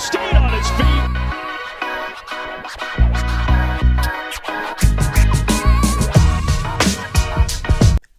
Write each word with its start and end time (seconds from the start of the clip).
stayed 0.00 0.34
on 0.34 0.50
his 0.50 0.70
feet. 0.70 1.20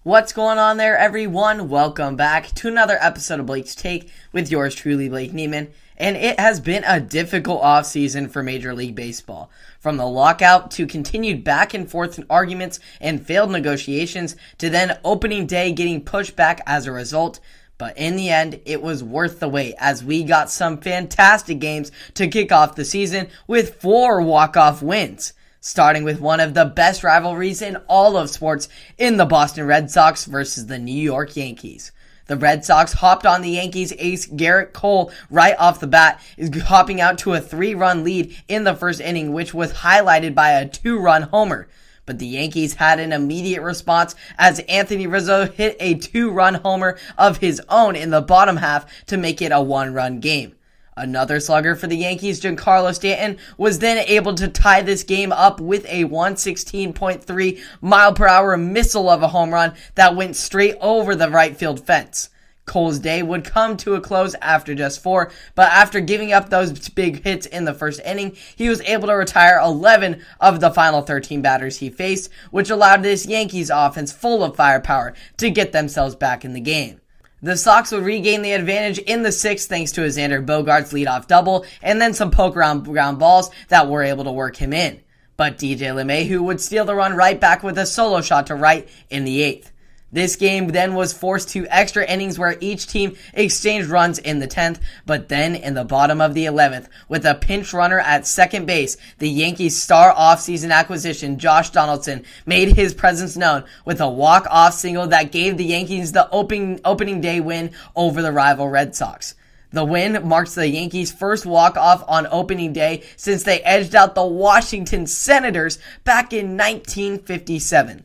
What's 0.04 0.32
going 0.32 0.60
on 0.60 0.78
there, 0.78 0.96
everyone? 0.96 1.70
Welcome 1.70 2.16
back 2.16 2.54
to 2.56 2.68
another 2.68 2.98
episode 3.02 3.40
of 3.40 3.48
Blake's 3.48 3.74
Take 3.74 4.10
with 4.32 4.52
yours 4.52 4.76
truly, 4.76 5.10
Blake 5.10 5.32
Neiman. 5.32 5.70
And 5.98 6.18
it 6.18 6.40
has 6.40 6.60
been 6.60 6.84
a 6.86 7.00
difficult 7.00 7.64
offseason 7.64 8.30
for 8.30 8.44
Major 8.44 8.76
League 8.76 8.96
Baseball. 8.96 9.50
From 9.80 9.98
the 9.98 10.08
lockout 10.08 10.70
to 10.72 10.86
continued 10.86 11.44
back 11.44 11.74
and 11.74 11.90
forth 11.90 12.20
arguments 12.30 12.80
and 13.00 13.26
failed 13.26 13.52
negotiations 13.52 14.36
to 14.60 14.70
then 14.70 15.00
opening 15.04 15.48
day 15.48 15.72
getting 15.72 16.02
pushed 16.04 16.36
back 16.36 16.62
as 16.68 16.86
a 16.86 16.92
result 16.92 17.40
but 17.82 17.98
in 17.98 18.16
the 18.16 18.30
end, 18.30 18.62
it 18.66 18.80
was 18.80 19.04
worth 19.04 19.40
the 19.40 19.50
wait 19.50 19.74
as 19.80 20.04
we 20.04 20.24
got 20.24 20.52
some 20.52 20.78
fantastic 20.78 21.58
games 21.58 21.92
to 22.14 22.28
kick 22.28 22.52
off 22.52 22.76
the 22.76 22.86
season 22.86 23.28
with 23.48 23.82
four 23.82 24.22
walk-off 24.22 24.84
wins 24.84 25.34
starting 25.62 26.04
with 26.04 26.22
one 26.22 26.40
of 26.40 26.54
the 26.54 26.66
best 26.66 27.04
rivalries 27.04 27.60
in 27.60 27.76
all 27.88 28.18
of 28.18 28.30
sports 28.30 28.70
in 29.00 29.18
the 29.18 29.26
Boston 29.26 29.66
Red 29.66 29.90
Sox 29.90 30.26
versus 30.26 30.68
the 30.68 30.78
New 30.78 30.94
York 30.94 31.36
Yankees. 31.36 31.92
The 32.28 32.38
Red 32.38 32.64
Sox 32.64 32.94
hopped 32.94 33.26
on 33.26 33.42
the 33.42 33.50
Yankees 33.50 33.94
ace 33.98 34.28
Gerrit 34.28 34.74
Cole 34.74 35.12
right 35.32 35.56
off 35.58 35.80
the 35.80 35.88
bat, 35.88 36.22
is 36.38 36.56
hopping 36.62 37.02
out 37.02 37.18
to 37.20 37.34
a 37.34 37.42
three 37.42 37.74
run 37.74 38.04
lead 38.04 38.36
in 38.48 38.64
the 38.64 38.76
first 38.76 39.02
inning, 39.02 39.34
which 39.34 39.56
was 39.56 39.74
highlighted 39.74 40.36
by 40.36 40.52
a 40.52 40.68
two 40.68 41.00
run 41.00 41.24
homer. 41.24 41.68
But 42.06 42.20
the 42.20 42.28
Yankees 42.28 42.76
had 42.76 43.00
an 43.00 43.14
immediate 43.14 43.62
response 43.62 44.16
as 44.38 44.60
Anthony 44.62 45.08
Rizzo 45.08 45.48
hit 45.48 45.78
a 45.80 45.96
two 45.96 46.32
run 46.32 46.56
homer 46.56 46.98
of 47.18 47.38
his 47.38 47.62
own 47.70 47.96
in 47.96 48.10
the 48.10 48.22
bottom 48.22 48.58
half 48.58 49.06
to 49.06 49.18
make 49.18 49.42
it 49.42 49.52
a 49.52 49.62
one 49.62 49.94
run 49.94 50.20
game. 50.20 50.56
Another 50.98 51.40
slugger 51.40 51.76
for 51.76 51.88
the 51.88 51.96
Yankees, 51.96 52.42
Giancarlo 52.42 52.94
Stanton, 52.94 53.38
was 53.58 53.80
then 53.80 54.04
able 54.08 54.36
to 54.36 54.48
tie 54.50 54.82
this 54.82 55.04
game 55.04 55.32
up 55.32 55.62
with 55.62 55.86
a 55.86 56.04
116.3 56.04 57.60
mile 57.80 58.14
per 58.14 58.28
hour 58.28 58.58
missile 58.58 59.10
of 59.10 59.24
a 59.24 59.30
home 59.30 59.54
run 59.54 59.74
that 59.96 60.16
went 60.16 60.36
straight 60.36 60.76
over 60.82 61.16
the 61.16 61.30
right 61.30 61.56
field 61.56 61.86
fence. 61.86 62.30
Cole's 62.66 63.00
day 63.00 63.24
would 63.24 63.44
come 63.44 63.76
to 63.78 63.96
a 63.96 64.02
close 64.02 64.36
after 64.42 64.76
just 64.76 65.02
four, 65.02 65.32
but 65.56 65.72
after 65.72 66.00
giving 66.00 66.32
up 66.32 66.50
those 66.50 66.90
big 66.90 67.24
hits 67.24 67.46
in 67.46 67.66
the 67.66 67.74
first 67.74 68.00
inning, 68.06 68.36
he 68.56 68.70
was 68.70 68.82
able 68.82 69.08
to 69.08 69.16
retire 69.16 69.60
11 69.60 70.22
of 70.40 70.60
the 70.60 70.72
final 70.72 71.02
13 71.02 71.42
batters 71.42 71.78
he 71.78 71.90
faced, 71.90 72.30
which 72.52 72.70
allowed 72.70 73.04
this 73.04 73.26
Yankees 73.26 73.70
offense 73.70 74.12
full 74.12 74.44
of 74.44 74.56
firepower 74.56 75.14
to 75.38 75.50
get 75.50 75.72
themselves 75.72 76.16
back 76.16 76.46
in 76.46 76.54
the 76.54 76.62
game. 76.62 77.02
The 77.44 77.58
Sox 77.58 77.92
would 77.92 78.04
regain 78.04 78.44
the 78.44 78.52
advantage 78.52 79.00
in 79.00 79.24
the 79.24 79.32
sixth 79.32 79.68
thanks 79.68 79.92
to 79.94 80.02
Xander 80.02 80.46
Bogaerts 80.46 80.94
leadoff 80.94 81.26
double 81.26 81.66
and 81.82 82.00
then 82.00 82.14
some 82.14 82.30
poke 82.30 82.56
around 82.56 82.84
ground 82.84 83.18
balls 83.18 83.50
that 83.70 83.90
were 83.90 84.04
able 84.04 84.26
to 84.26 84.32
work 84.32 84.56
him 84.56 84.74
in. 84.74 85.02
But 85.38 85.58
DJ 85.58 85.92
LeMahieu 85.92 86.40
would 86.40 86.62
steal 86.62 86.86
the 86.86 86.94
run 86.94 87.16
right 87.16 87.40
back 87.40 87.64
with 87.64 87.80
a 87.80 87.88
solo 87.88 88.22
shot 88.22 88.48
to 88.48 88.56
right 88.56 88.88
in 89.10 89.26
the 89.26 89.42
eighth. 89.42 89.71
This 90.14 90.36
game 90.36 90.68
then 90.68 90.94
was 90.94 91.14
forced 91.14 91.50
to 91.50 91.66
extra 91.68 92.06
innings 92.06 92.38
where 92.38 92.58
each 92.60 92.86
team 92.86 93.16
exchanged 93.34 93.88
runs 93.88 94.20
in 94.20 94.40
the 94.40 94.48
10th, 94.48 94.80
but 95.06 95.30
then 95.30 95.56
in 95.56 95.74
the 95.74 95.86
bottom 95.86 96.20
of 96.20 96.34
the 96.34 96.46
11th, 96.46 96.88
with 97.08 97.26
a 97.26 97.36
pinch 97.36 97.72
runner 97.72 98.00
at 98.00 98.28
second 98.28 98.66
base, 98.66 98.98
the 99.20 99.30
Yankees' 99.30 99.82
star 99.82 100.14
offseason 100.14 100.70
acquisition, 100.74 101.40
Josh 101.40 101.70
Donaldson, 101.70 102.26
made 102.46 102.76
his 102.76 102.94
presence 102.94 103.38
known 103.38 103.64
with 103.86 104.02
a 104.02 104.10
walk-off 104.10 104.74
single 104.74 105.08
that 105.08 105.32
gave 105.32 105.56
the 105.56 105.64
Yankees 105.64 106.12
the 106.12 106.30
opening, 106.30 106.82
opening 106.84 107.22
day 107.22 107.40
win 107.40 107.72
over 107.96 108.22
the 108.22 108.34
rival 108.34 108.68
Red 108.68 108.94
Sox. 108.94 109.36
The 109.72 109.86
win 109.86 110.28
marks 110.28 110.56
the 110.56 110.68
Yankees' 110.68 111.14
first 111.14 111.46
walk-off 111.46 112.04
on 112.10 112.28
opening 112.30 112.74
day 112.74 113.04
since 113.16 113.44
they 113.44 113.62
edged 113.62 113.96
out 113.96 114.16
the 114.16 114.26
Washington 114.26 115.08
Senators 115.08 115.80
back 116.04 116.34
in 116.34 116.58
1957. 116.58 118.04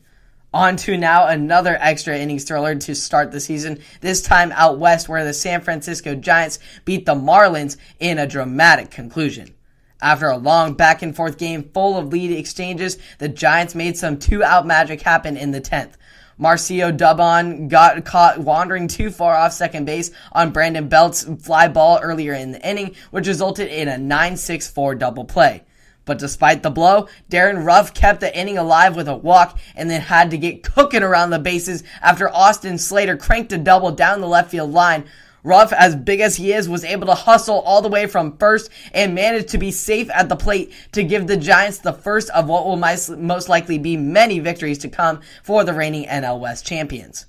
On 0.57 0.75
to 0.77 0.97
now 0.97 1.27
another 1.27 1.77
extra 1.79 2.17
innings 2.17 2.45
thriller 2.45 2.75
to 2.75 2.95
start 2.95 3.31
the 3.31 3.41
season, 3.41 3.79
this 4.01 4.23
time 4.23 4.53
out 4.53 4.79
west 4.79 5.07
where 5.07 5.23
the 5.23 5.35
San 5.35 5.61
Francisco 5.61 6.15
Giants 6.15 6.59
beat 6.87 7.05
the 7.05 7.15
Marlins 7.15 7.77
in 8.01 8.19
a 8.19 8.27
dramatic 8.27 8.91
conclusion. 8.91 9.53
After 10.01 10.29
a 10.29 10.39
long 10.39 10.73
back 10.73 11.03
and 11.03 11.15
forth 11.15 11.37
game 11.37 11.69
full 11.75 11.99
of 11.99 12.09
lead 12.09 12.31
exchanges, 12.31 12.97
the 13.19 13.29
Giants 13.29 13.75
made 13.75 13.99
some 13.99 14.19
two 14.19 14.43
out 14.43 14.67
magic 14.67 15.03
happen 15.03 15.37
in 15.37 15.51
the 15.51 15.61
10th. 15.61 15.93
Marcio 16.41 16.91
Dubon 16.91 17.69
got 17.69 18.07
caught 18.07 18.39
wandering 18.39 18.89
too 18.89 19.11
far 19.11 19.37
off 19.37 19.53
second 19.53 19.85
base 19.85 20.11
on 20.33 20.53
Brandon 20.53 20.89
Belt's 20.89 21.25
fly 21.43 21.69
ball 21.69 22.01
earlier 22.03 22.33
in 22.33 22.53
the 22.53 22.67
inning, 22.67 22.95
which 23.11 23.29
resulted 23.29 23.69
in 23.69 23.89
a 23.89 23.97
9-6-4 23.97 24.99
double 24.99 25.27
play. 25.27 25.65
But 26.07 26.19
despite 26.19 26.63
the 26.63 26.71
blow, 26.71 27.09
Darin 27.29 27.65
Ruf 27.65 27.93
kept 27.93 28.21
the 28.21 28.35
inning 28.35 28.57
alive 28.57 28.97
with 28.97 29.09
a 29.09 29.17
walk 29.17 29.59
and 29.75 29.91
then 29.91 30.01
had 30.01 30.31
to 30.31 30.39
get 30.39 30.63
cooking 30.63 31.03
around 31.03 31.31
the 31.31 31.39
bases 31.39 31.83
after 32.01 32.33
Austin 32.33 32.79
Slater 32.79 33.17
cranked 33.17 33.53
a 33.53 33.59
double 33.59 33.91
down 33.91 34.23
the 34.23 34.29
left 34.29 34.53
field 34.53 34.73
line. 34.73 35.05
Ruf, 35.43 35.73
as 35.73 35.95
big 35.95 36.21
as 36.21 36.37
he 36.37 36.53
is, 36.53 36.69
was 36.69 36.85
able 36.85 37.07
to 37.07 37.15
hustle 37.15 37.61
all 37.61 37.83
the 37.83 37.89
way 37.89 38.07
from 38.07 38.37
first 38.37 38.71
and 38.93 39.15
managed 39.15 39.49
to 39.49 39.59
be 39.59 39.71
safe 39.71 40.09
at 40.11 40.29
the 40.29 40.37
plate 40.37 40.73
to 40.93 41.05
give 41.05 41.27
the 41.27 41.37
Giants 41.37 41.79
the 41.79 41.93
first 41.93 42.31
of 42.31 42.49
what 42.49 42.65
will 42.65 42.77
most 42.77 43.49
likely 43.49 43.79
be 43.79 43.97
many 43.97 44.39
victories 44.39 44.79
to 44.79 44.89
come 44.89 45.21
for 45.43 45.63
the 45.63 45.75
reigning 45.75 46.07
NL 46.07 46.41
West 46.41 46.67
champions. 46.67 47.27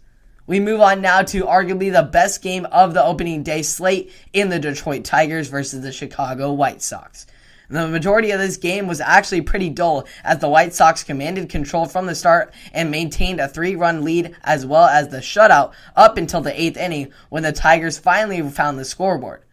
We 0.47 0.59
move 0.59 0.81
on 0.81 1.01
now 1.01 1.23
to 1.23 1.44
arguably 1.44 1.91
the 1.91 2.03
best 2.03 2.41
game 2.41 2.65
of 2.71 2.94
the 2.94 3.03
opening 3.03 3.44
day 3.44 3.63
slate 3.63 4.11
in 4.33 4.49
the 4.49 4.59
Detroit 4.59 5.03
Tigers 5.03 5.49
versus 5.49 5.81
the 5.81 5.91
Chicago 5.91 6.53
White 6.53 6.81
Sox. 6.81 7.27
The 7.69 7.88
majority 7.88 8.31
of 8.31 8.39
this 8.39 8.55
game 8.55 8.88
was 8.88 9.01
actually 9.01 9.41
pretty 9.41 9.69
dull 9.69 10.05
as 10.23 10.39
the 10.39 10.47
White 10.47 10.73
Sox 10.73 11.03
commanded 11.03 11.50
control 11.50 11.85
from 11.85 12.05
the 12.05 12.16
start 12.16 12.53
and 12.72 12.89
maintained 12.89 13.41
a 13.41 13.47
three 13.50 13.75
run 13.75 14.05
lead 14.05 14.35
as 14.44 14.66
well 14.66 14.85
as 14.85 15.09
the 15.09 15.17
shutout 15.17 15.73
up 15.95 16.17
until 16.17 16.39
the 16.39 16.59
eighth 16.59 16.77
inning 16.77 17.11
when 17.29 17.44
the 17.44 17.51
Tigers 17.51 17.97
finally 17.97 18.41
found 18.50 18.79
the 18.79 18.85
scoreboard. 18.85 19.44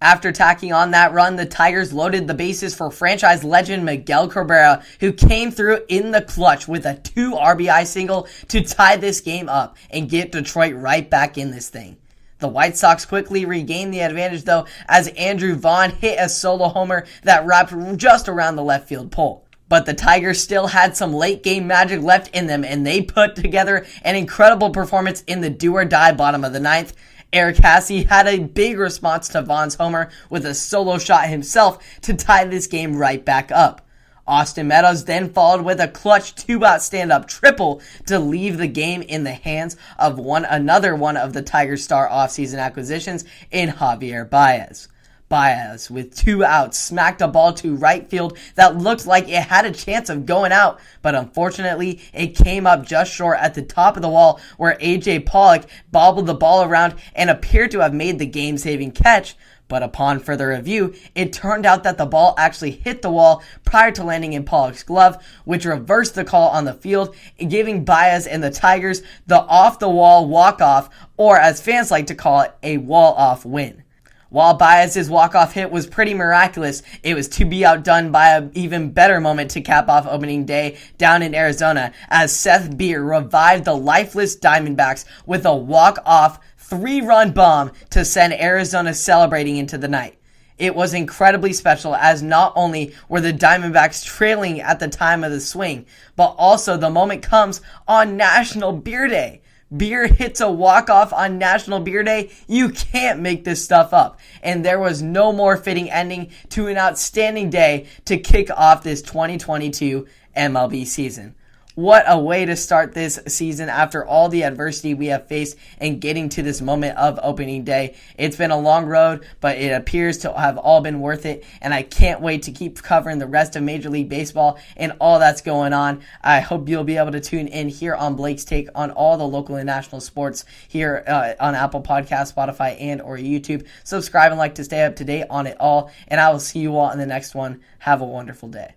After 0.00 0.32
tacking 0.32 0.72
on 0.72 0.90
that 0.90 1.12
run, 1.12 1.36
the 1.36 1.46
Tigers 1.46 1.92
loaded 1.92 2.28
the 2.28 2.34
bases 2.34 2.74
for 2.74 2.90
franchise 2.90 3.42
legend 3.42 3.84
Miguel 3.84 4.28
Cabrera, 4.28 4.84
who 5.00 5.12
came 5.12 5.50
through 5.50 5.80
in 5.88 6.10
the 6.10 6.20
clutch 6.20 6.68
with 6.68 6.84
a 6.84 6.94
2 6.94 7.32
RBI 7.32 7.86
single 7.86 8.28
to 8.48 8.62
tie 8.62 8.96
this 8.96 9.20
game 9.20 9.48
up 9.48 9.76
and 9.90 10.10
get 10.10 10.30
Detroit 10.30 10.74
right 10.74 11.08
back 11.08 11.38
in 11.38 11.50
this 11.50 11.70
thing. 11.70 11.96
The 12.44 12.48
White 12.48 12.76
Sox 12.76 13.06
quickly 13.06 13.46
regained 13.46 13.94
the 13.94 14.00
advantage 14.00 14.44
though 14.44 14.66
as 14.86 15.08
Andrew 15.08 15.54
Vaughn 15.54 15.92
hit 15.92 16.18
a 16.20 16.28
solo 16.28 16.68
homer 16.68 17.06
that 17.22 17.46
wrapped 17.46 17.72
just 17.96 18.28
around 18.28 18.56
the 18.56 18.62
left 18.62 18.86
field 18.86 19.10
pole. 19.10 19.46
But 19.70 19.86
the 19.86 19.94
Tigers 19.94 20.42
still 20.42 20.66
had 20.66 20.94
some 20.94 21.14
late 21.14 21.42
game 21.42 21.66
magic 21.66 22.02
left 22.02 22.36
in 22.36 22.46
them 22.46 22.62
and 22.62 22.86
they 22.86 23.00
put 23.00 23.34
together 23.34 23.86
an 24.02 24.14
incredible 24.14 24.68
performance 24.68 25.22
in 25.22 25.40
the 25.40 25.48
do 25.48 25.74
or 25.74 25.86
die 25.86 26.12
bottom 26.12 26.44
of 26.44 26.52
the 26.52 26.60
ninth. 26.60 26.92
Eric 27.32 27.56
Haase 27.56 28.06
had 28.10 28.26
a 28.26 28.40
big 28.40 28.76
response 28.76 29.28
to 29.28 29.40
Vaughn's 29.40 29.76
homer 29.76 30.10
with 30.28 30.44
a 30.44 30.52
solo 30.52 30.98
shot 30.98 31.30
himself 31.30 31.82
to 32.02 32.12
tie 32.12 32.44
this 32.44 32.66
game 32.66 32.94
right 32.94 33.24
back 33.24 33.50
up. 33.52 33.80
Austin 34.26 34.68
Meadows 34.68 35.04
then 35.04 35.32
followed 35.32 35.64
with 35.64 35.80
a 35.80 35.88
clutch 35.88 36.34
two-out 36.34 36.82
stand-up 36.82 37.28
triple 37.28 37.82
to 38.06 38.18
leave 38.18 38.56
the 38.56 38.66
game 38.66 39.02
in 39.02 39.24
the 39.24 39.34
hands 39.34 39.76
of 39.98 40.18
one 40.18 40.44
another 40.44 40.94
one 40.94 41.16
of 41.16 41.32
the 41.32 41.42
Tigers' 41.42 41.84
star 41.84 42.08
offseason 42.08 42.58
acquisitions 42.58 43.24
in 43.50 43.68
Javier 43.68 44.28
Baez. 44.28 44.88
Baez, 45.28 45.90
with 45.90 46.14
two 46.14 46.44
outs, 46.44 46.78
smacked 46.78 47.20
a 47.20 47.28
ball 47.28 47.52
to 47.54 47.74
right 47.74 48.08
field 48.08 48.38
that 48.54 48.76
looked 48.76 49.06
like 49.06 49.28
it 49.28 49.42
had 49.42 49.64
a 49.64 49.72
chance 49.72 50.08
of 50.08 50.26
going 50.26 50.52
out, 50.52 50.78
but 51.02 51.14
unfortunately, 51.14 52.00
it 52.12 52.36
came 52.36 52.66
up 52.66 52.86
just 52.86 53.12
short 53.12 53.38
at 53.40 53.54
the 53.54 53.62
top 53.62 53.96
of 53.96 54.02
the 54.02 54.08
wall 54.08 54.38
where 54.58 54.76
AJ 54.78 55.26
Pollock 55.26 55.64
bobbled 55.90 56.26
the 56.26 56.34
ball 56.34 56.62
around 56.62 56.94
and 57.14 57.30
appeared 57.30 57.70
to 57.70 57.80
have 57.80 57.94
made 57.94 58.18
the 58.18 58.26
game 58.26 58.58
saving 58.58 58.92
catch, 58.92 59.34
but 59.74 59.82
upon 59.82 60.20
further 60.20 60.50
review, 60.50 60.94
it 61.16 61.32
turned 61.32 61.66
out 61.66 61.82
that 61.82 61.98
the 61.98 62.06
ball 62.06 62.36
actually 62.38 62.70
hit 62.70 63.02
the 63.02 63.10
wall 63.10 63.42
prior 63.64 63.90
to 63.90 64.04
landing 64.04 64.32
in 64.32 64.44
Pollock's 64.44 64.84
glove, 64.84 65.20
which 65.44 65.64
reversed 65.64 66.14
the 66.14 66.24
call 66.24 66.50
on 66.50 66.64
the 66.64 66.72
field, 66.72 67.12
giving 67.48 67.84
Baez 67.84 68.28
and 68.28 68.40
the 68.40 68.52
Tigers 68.52 69.02
the 69.26 69.40
off 69.40 69.80
the 69.80 69.90
wall 69.90 70.28
walk 70.28 70.60
off, 70.60 70.88
or 71.16 71.36
as 71.40 71.60
fans 71.60 71.90
like 71.90 72.06
to 72.06 72.14
call 72.14 72.42
it, 72.42 72.54
a 72.62 72.76
wall 72.76 73.14
off 73.14 73.44
win. 73.44 73.82
While 74.30 74.54
Baez's 74.54 75.10
walk-off 75.10 75.52
hit 75.52 75.70
was 75.70 75.86
pretty 75.86 76.14
miraculous, 76.14 76.82
it 77.02 77.14
was 77.14 77.28
to 77.28 77.44
be 77.44 77.64
outdone 77.64 78.10
by 78.10 78.30
an 78.30 78.50
even 78.54 78.90
better 78.90 79.20
moment 79.20 79.50
to 79.52 79.60
cap 79.60 79.88
off 79.88 80.06
opening 80.06 80.44
day 80.44 80.78
down 80.98 81.22
in 81.22 81.34
Arizona 81.34 81.92
as 82.08 82.34
Seth 82.34 82.76
Beer 82.76 83.02
revived 83.02 83.64
the 83.64 83.76
lifeless 83.76 84.36
Diamondbacks 84.36 85.04
with 85.26 85.46
a 85.46 85.54
walk-off 85.54 86.40
three 86.58 87.00
run 87.00 87.32
bomb 87.32 87.70
to 87.90 88.04
send 88.04 88.32
Arizona 88.32 88.94
celebrating 88.94 89.56
into 89.56 89.78
the 89.78 89.88
night. 89.88 90.18
It 90.56 90.74
was 90.74 90.94
incredibly 90.94 91.52
special 91.52 91.94
as 91.94 92.22
not 92.22 92.52
only 92.56 92.94
were 93.08 93.20
the 93.20 93.32
Diamondbacks 93.32 94.04
trailing 94.04 94.60
at 94.60 94.78
the 94.80 94.88
time 94.88 95.24
of 95.24 95.32
the 95.32 95.40
swing, 95.40 95.84
but 96.16 96.34
also 96.38 96.76
the 96.76 96.90
moment 96.90 97.22
comes 97.22 97.60
on 97.86 98.16
National 98.16 98.72
Beer 98.72 99.08
Day. 99.08 99.42
Beer 99.76 100.06
hits 100.08 100.40
a 100.40 100.50
walk-off 100.50 101.12
on 101.12 101.38
National 101.38 101.80
Beer 101.80 102.02
Day. 102.02 102.30
You 102.46 102.70
can't 102.70 103.20
make 103.20 103.44
this 103.44 103.64
stuff 103.64 103.92
up. 103.92 104.18
And 104.42 104.64
there 104.64 104.78
was 104.78 105.02
no 105.02 105.32
more 105.32 105.56
fitting 105.56 105.90
ending 105.90 106.30
to 106.50 106.66
an 106.66 106.76
outstanding 106.76 107.50
day 107.50 107.86
to 108.04 108.18
kick 108.18 108.50
off 108.50 108.82
this 108.82 109.02
2022 109.02 110.06
MLB 110.36 110.86
season. 110.86 111.34
What 111.74 112.04
a 112.06 112.18
way 112.18 112.44
to 112.44 112.56
start 112.56 112.94
this 112.94 113.18
season 113.26 113.68
after 113.68 114.04
all 114.04 114.28
the 114.28 114.44
adversity 114.44 114.94
we 114.94 115.06
have 115.06 115.26
faced 115.26 115.56
and 115.78 116.00
getting 116.00 116.28
to 116.30 116.42
this 116.42 116.60
moment 116.60 116.96
of 116.96 117.18
opening 117.22 117.64
day. 117.64 117.96
It's 118.16 118.36
been 118.36 118.50
a 118.50 118.58
long 118.58 118.86
road, 118.86 119.26
but 119.40 119.58
it 119.58 119.70
appears 119.70 120.18
to 120.18 120.32
have 120.32 120.56
all 120.56 120.80
been 120.80 121.00
worth 121.00 121.26
it. 121.26 121.44
And 121.60 121.74
I 121.74 121.82
can't 121.82 122.20
wait 122.20 122.44
to 122.44 122.52
keep 122.52 122.80
covering 122.82 123.18
the 123.18 123.26
rest 123.26 123.56
of 123.56 123.62
Major 123.62 123.90
League 123.90 124.08
Baseball 124.08 124.58
and 124.76 124.92
all 125.00 125.18
that's 125.18 125.40
going 125.40 125.72
on. 125.72 126.02
I 126.22 126.40
hope 126.40 126.68
you'll 126.68 126.84
be 126.84 126.96
able 126.96 127.12
to 127.12 127.20
tune 127.20 127.48
in 127.48 127.68
here 127.68 127.94
on 127.94 128.16
Blake's 128.16 128.44
Take 128.44 128.68
on 128.74 128.90
all 128.92 129.16
the 129.16 129.26
local 129.26 129.56
and 129.56 129.66
national 129.66 130.00
sports 130.00 130.44
here 130.68 131.02
uh, 131.06 131.34
on 131.40 131.54
Apple 131.54 131.82
Podcast, 131.82 132.34
Spotify, 132.34 132.80
and 132.80 133.00
or 133.02 133.16
YouTube. 133.16 133.66
Subscribe 133.82 134.30
and 134.30 134.38
like 134.38 134.54
to 134.56 134.64
stay 134.64 134.84
up 134.84 134.96
to 134.96 135.04
date 135.04 135.26
on 135.30 135.46
it 135.46 135.56
all. 135.58 135.90
And 136.08 136.20
I 136.20 136.30
will 136.30 136.40
see 136.40 136.60
you 136.60 136.76
all 136.76 136.90
in 136.90 136.98
the 136.98 137.06
next 137.06 137.34
one. 137.34 137.62
Have 137.80 138.00
a 138.00 138.06
wonderful 138.06 138.48
day. 138.48 138.74